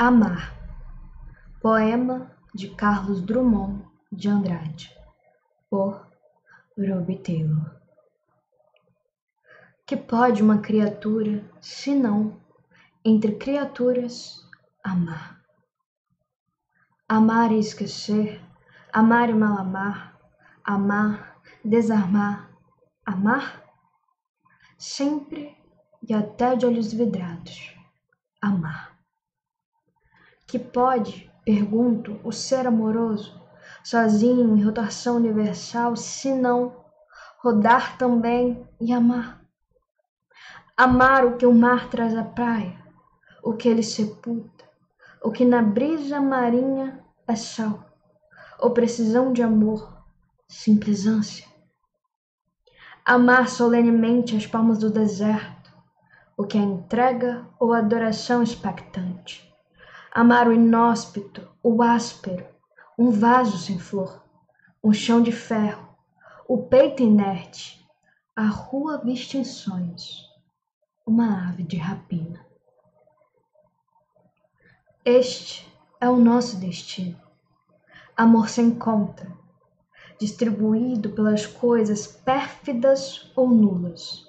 [0.00, 0.54] Amar
[1.60, 4.96] Poema de Carlos Drummond de Andrade
[5.68, 6.06] Por
[6.78, 7.74] Ruby Taylor
[9.84, 12.40] Que pode uma criatura, se não,
[13.04, 14.48] entre criaturas,
[14.84, 15.42] amar?
[17.08, 18.40] Amar e esquecer,
[18.92, 20.16] amar e mal amar,
[20.62, 22.48] amar, desarmar,
[23.04, 23.64] amar?
[24.78, 25.56] Sempre
[26.08, 27.74] e até de olhos vidrados,
[28.40, 28.97] amar
[30.48, 33.38] que pode, pergunto, o ser amoroso,
[33.84, 36.74] sozinho em rotação universal, se não
[37.42, 39.44] rodar também e amar?
[40.74, 42.82] Amar o que o mar traz à praia,
[43.42, 44.64] o que ele sepulta,
[45.22, 47.84] o que na brisa marinha é sal,
[48.58, 50.02] ou precisão de amor,
[50.48, 51.46] simples ânsia.
[53.04, 55.70] Amar solenemente as palmas do deserto,
[56.38, 59.46] o que é entrega ou adoração expectante
[60.20, 62.44] Amar o inóspito, o áspero,
[62.98, 64.20] um vaso sem flor,
[64.82, 65.90] um chão de ferro,
[66.48, 67.88] o peito inerte,
[68.34, 70.28] a rua vista em sonhos,
[71.06, 72.44] uma ave de rapina.
[75.04, 77.16] Este é o nosso destino.
[78.16, 79.32] Amor sem conta,
[80.18, 84.26] distribuído pelas coisas pérfidas ou nulas.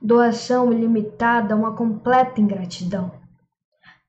[0.00, 3.25] Doação ilimitada a uma completa ingratidão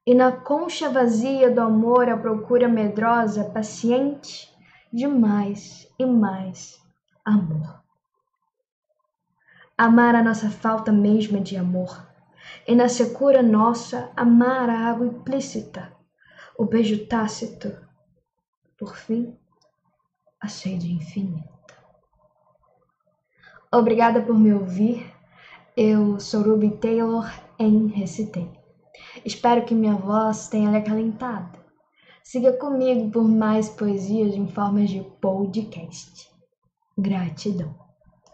[0.08, 4.50] e na concha vazia do amor a procura medrosa, paciente,
[4.92, 6.82] de mais e mais
[7.26, 7.84] amor.
[9.78, 12.08] Amar a nossa falta mesma de amor,
[12.66, 15.92] e na secura nossa amar a água implícita,
[16.58, 17.78] o beijo tácito,
[18.78, 19.38] por fim,
[20.40, 21.76] a sede infinita.
[23.70, 25.14] Obrigada por me ouvir.
[25.76, 28.67] Eu sou Ruby Taylor em Recitei.
[29.26, 31.60] Espero que minha voz tenha lhe acalentado.
[32.24, 36.30] Siga comigo por mais poesias em formas de podcast.
[36.98, 37.87] Gratidão.